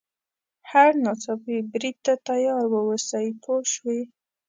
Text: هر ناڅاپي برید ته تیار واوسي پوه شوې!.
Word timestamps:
هر 0.71 0.91
ناڅاپي 1.03 1.57
برید 1.71 1.97
ته 2.05 2.13
تیار 2.27 2.63
واوسي 2.73 3.27
پوه 3.41 3.59
شوې!. 3.73 3.99